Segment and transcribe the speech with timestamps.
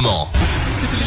[0.00, 0.28] moment.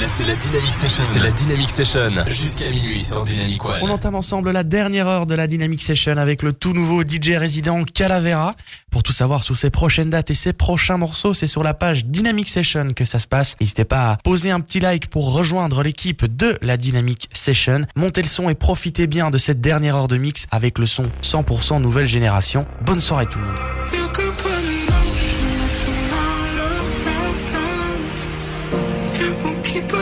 [0.09, 1.05] C'est la, Dynamic Session.
[1.05, 2.11] C'est la Dynamic Session.
[2.27, 3.79] Jusqu'à minuit sur Dynamic One.
[3.83, 7.37] On entame ensemble la dernière heure de la Dynamic Session avec le tout nouveau DJ
[7.37, 8.53] résident Calavera.
[8.91, 12.05] Pour tout savoir sur ses prochaines dates et ses prochains morceaux, c'est sur la page
[12.05, 13.55] Dynamic Session que ça se passe.
[13.61, 17.81] N'hésitez pas à poser un petit like pour rejoindre l'équipe de la Dynamic Session.
[17.95, 21.09] Montez le son et profitez bien de cette dernière heure de mix avec le son
[21.23, 22.67] 100% nouvelle génération.
[22.85, 24.60] Bonne soirée tout le monde.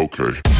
[0.00, 0.59] Okay.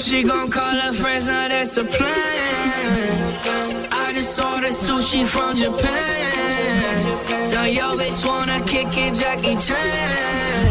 [0.00, 3.34] She gon' call her friends, now that's a plan.
[3.92, 7.02] I just saw the sushi from Japan.
[7.52, 10.66] Now yo bitch wanna kick it, Jackie Chan.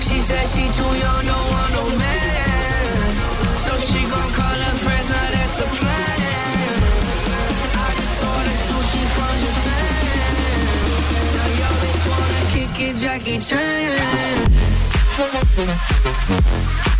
[0.00, 3.56] She said she too young, don't want no man.
[3.56, 6.80] So she gon' call her friends, now that's a plan.
[7.84, 10.34] I just saw the sushi from Japan.
[11.36, 14.36] Now yo bitch wanna kick it, Jackie Chan.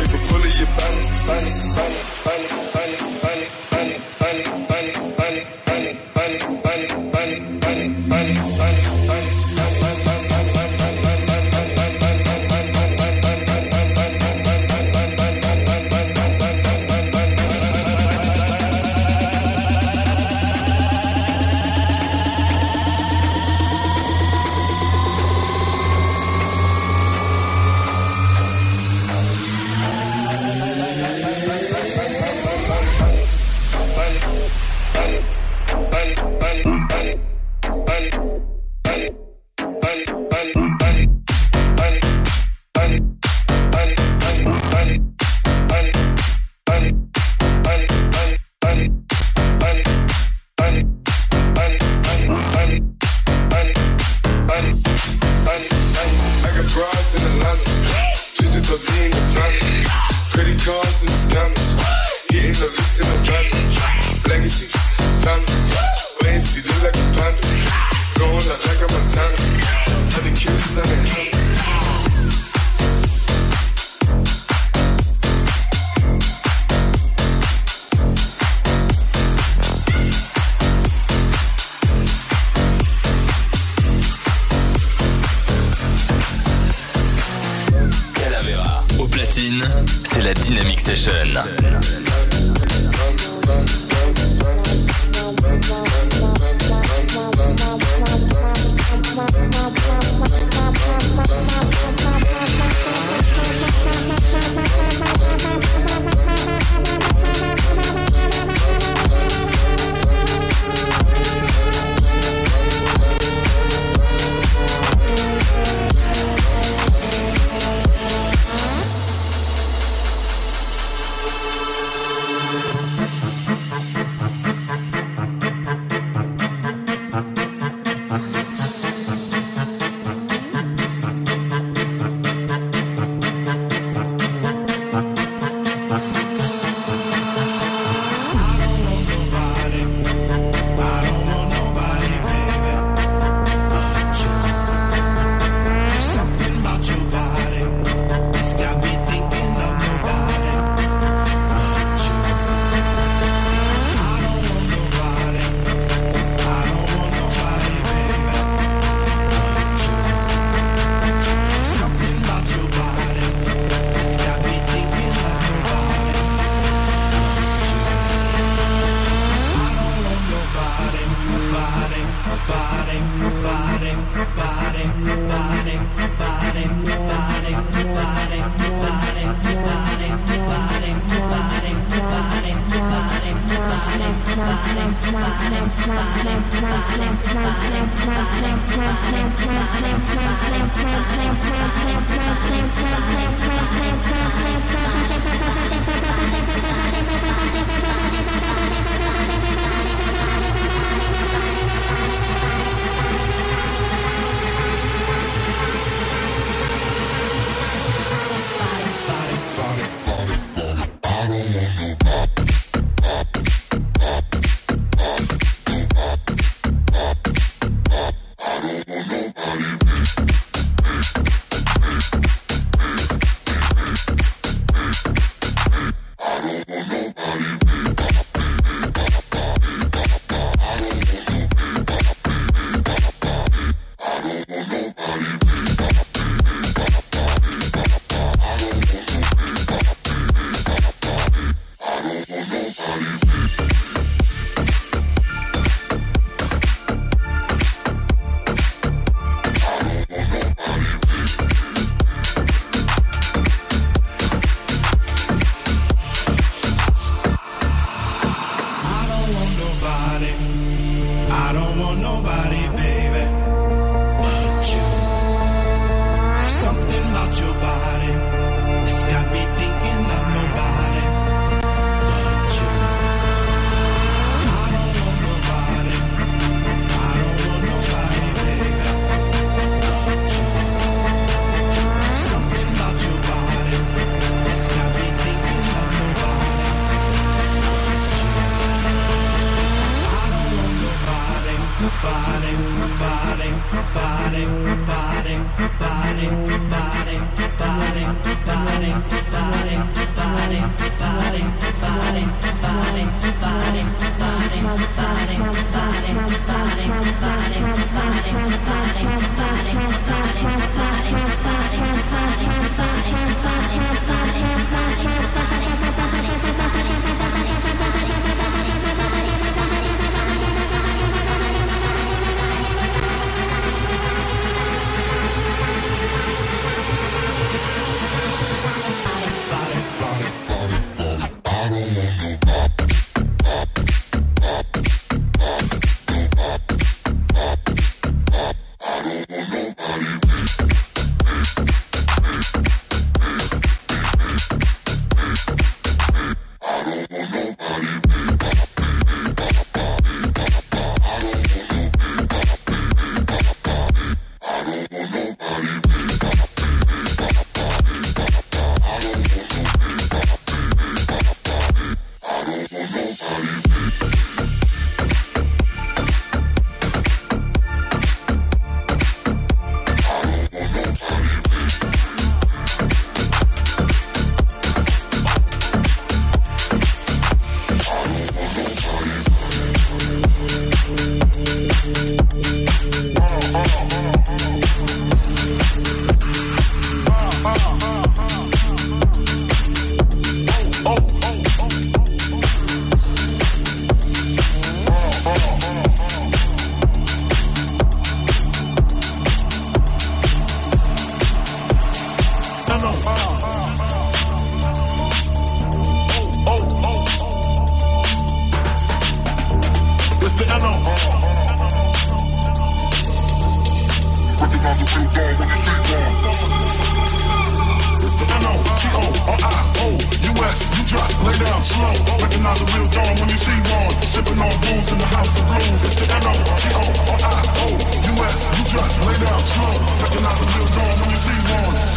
[0.00, 0.89] nigga pulling your back.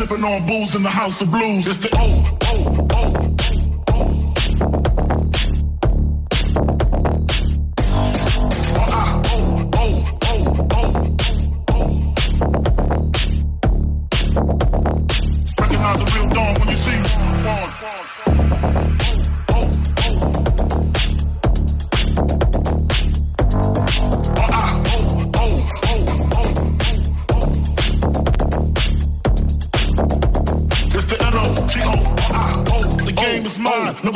[0.08, 1.68] sipping on booze in the house of blues.
[1.68, 3.63] It's the oh, oh, oh.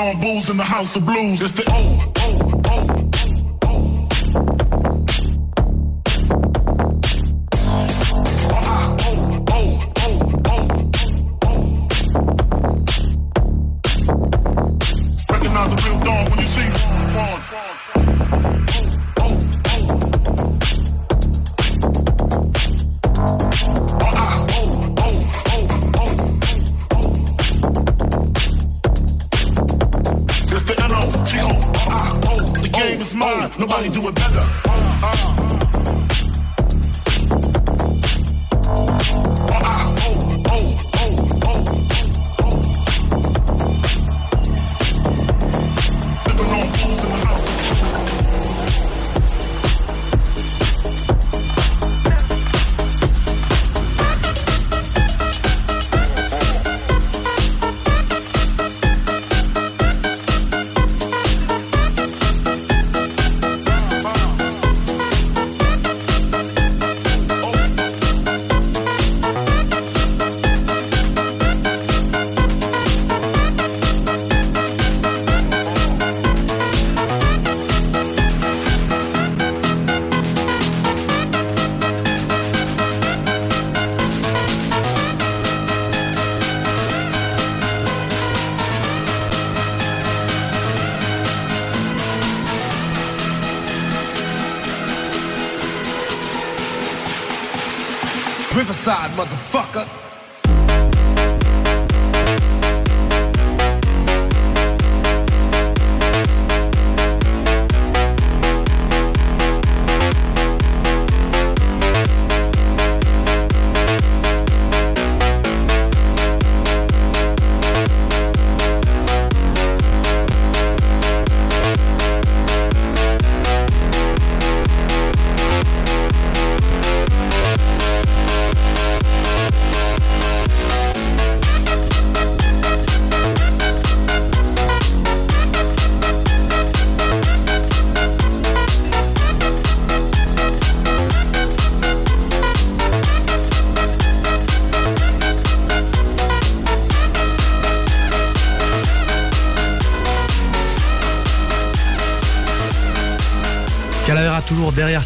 [0.00, 1.42] on booze in the house of blues.
[1.42, 2.17] It's the O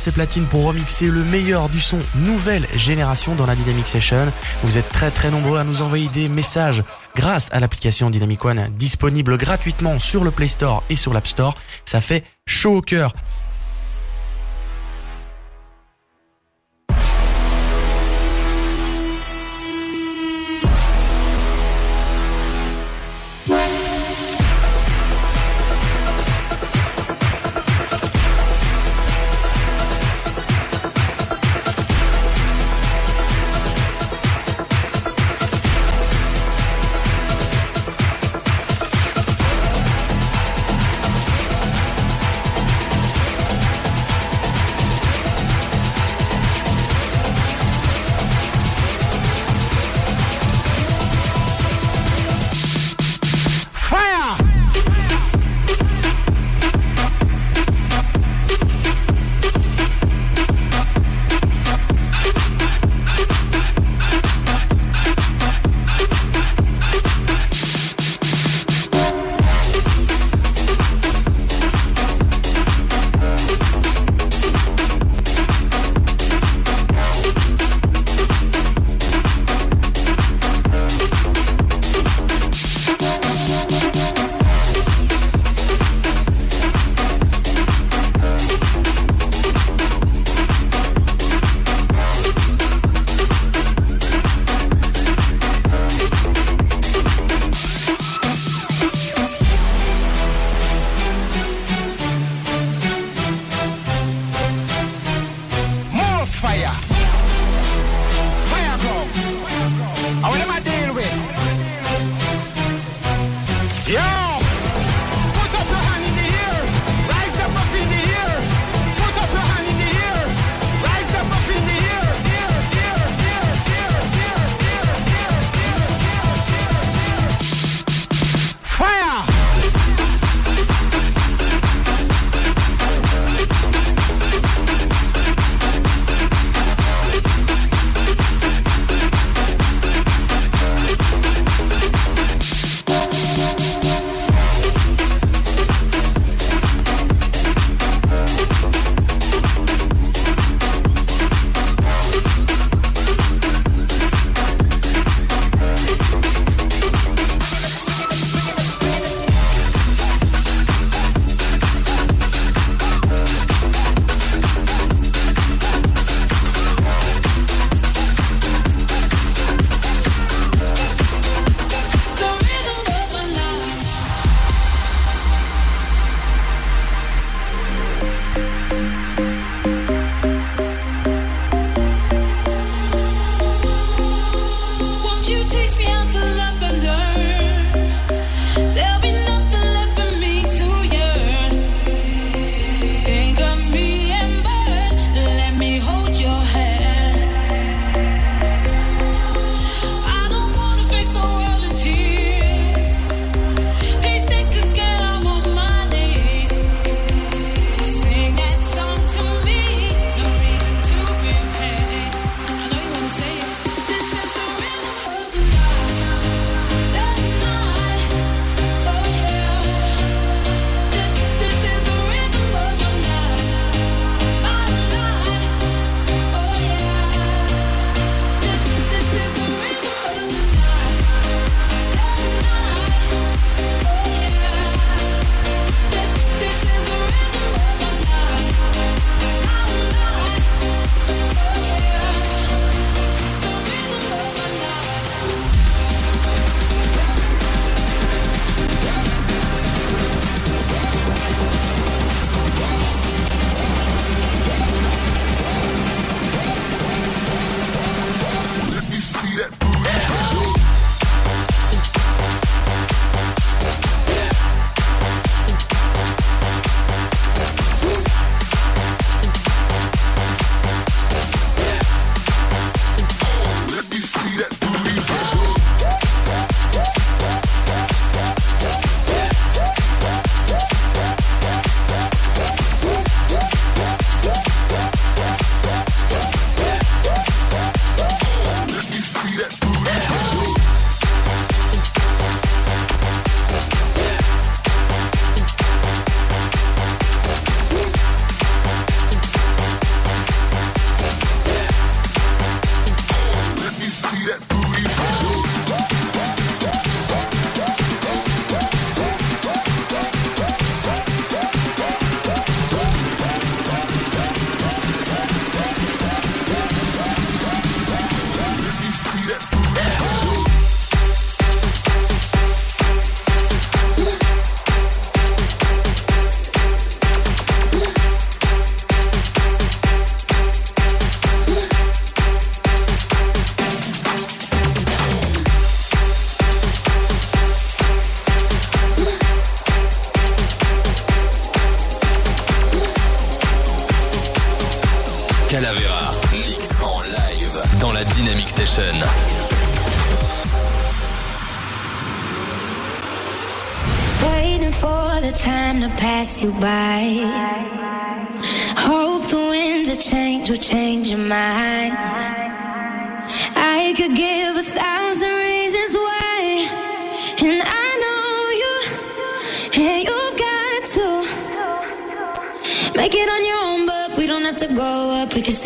[0.03, 4.33] ses platines pour remixer le meilleur du son nouvelle génération dans la Dynamic Session.
[4.65, 6.83] Vous êtes très très nombreux à nous envoyer des messages
[7.15, 11.55] grâce à l'application Dynamic One disponible gratuitement sur le Play Store et sur l'App Store.
[11.85, 13.13] Ça fait chaud au cœur.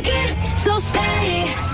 [0.00, 1.69] again, so steady.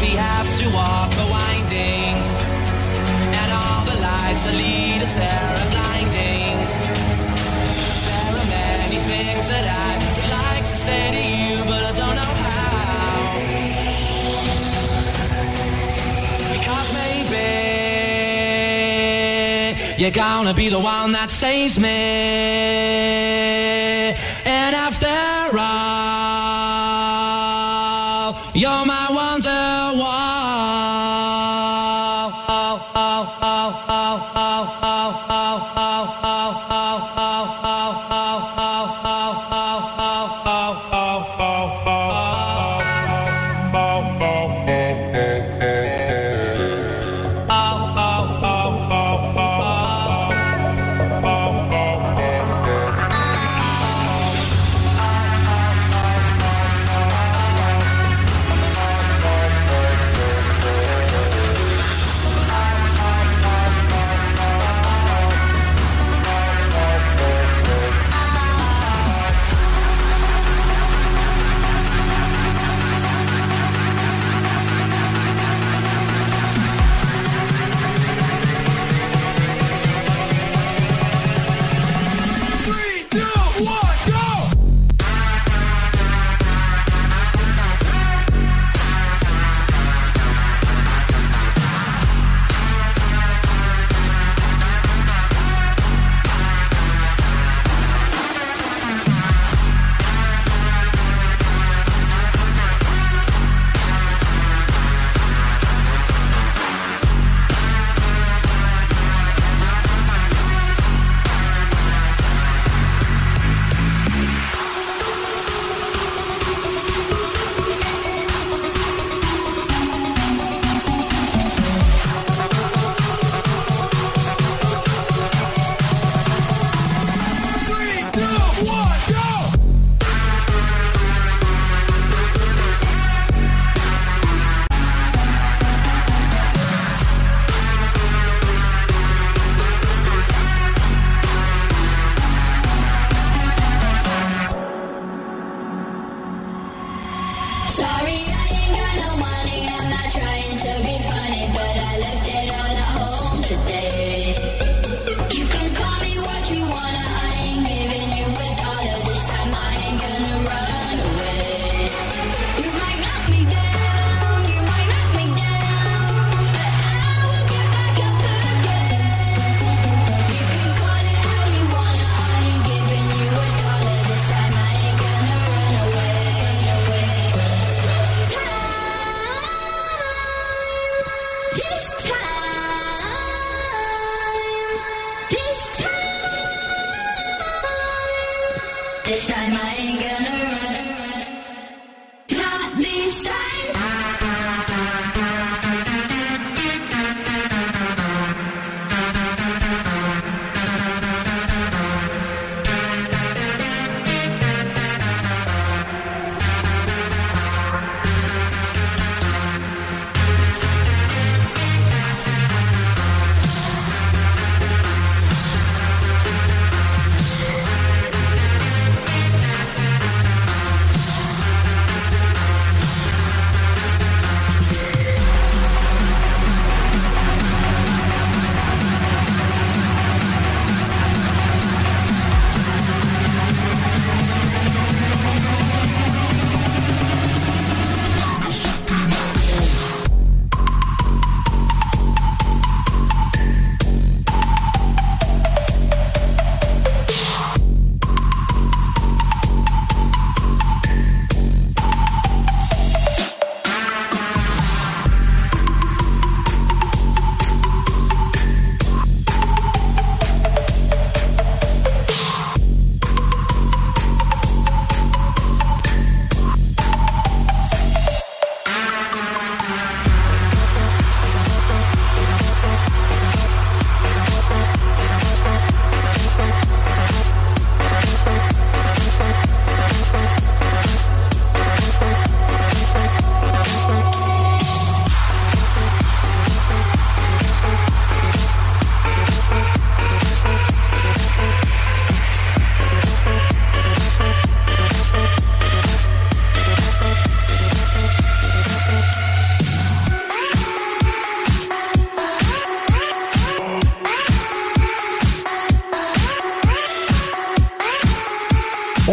[0.00, 2.16] we have to walk the winding.
[3.40, 6.56] And all the lights that lead us there are blinding.
[8.08, 12.16] There are many things that I would like to say to you, but I don't
[12.20, 13.20] know how.
[16.54, 17.46] Because maybe
[20.00, 22.00] you're gonna be the one that saves me.
[24.44, 25.99] And after all.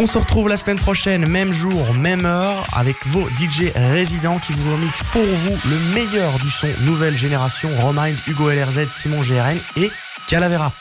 [0.08, 4.72] Se retrouve la semaine prochaine, même jour, même heure, avec vos DJ résidents qui vous
[4.72, 9.90] remixent pour vous le meilleur du son nouvelle génération, Romind, Hugo LRZ, Simon GRN et
[10.26, 10.72] Calavera.